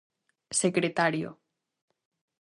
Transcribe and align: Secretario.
Secretario. 0.61 1.27